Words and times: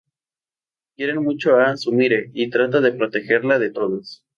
Quiere 0.95 1.13
mucho 1.19 1.57
a 1.57 1.77
Sumire 1.77 2.31
y 2.33 2.49
trata 2.49 2.81
de 2.81 2.91
protegerla 2.93 3.59
de 3.59 3.69
todos. 3.69 4.25